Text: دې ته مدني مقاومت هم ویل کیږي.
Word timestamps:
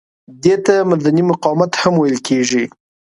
دې 0.43 0.55
ته 0.65 0.73
مدني 0.89 1.23
مقاومت 1.31 1.71
هم 1.81 1.93
ویل 1.97 2.17
کیږي. 2.27 2.63